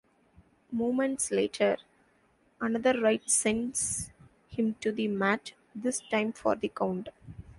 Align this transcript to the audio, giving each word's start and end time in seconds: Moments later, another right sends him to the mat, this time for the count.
Moments 0.71 1.29
later, 1.29 1.77
another 2.59 2.99
right 2.99 3.29
sends 3.29 4.09
him 4.49 4.73
to 4.79 4.91
the 4.91 5.07
mat, 5.07 5.51
this 5.75 5.99
time 6.09 6.33
for 6.33 6.55
the 6.55 6.69
count. 6.69 7.09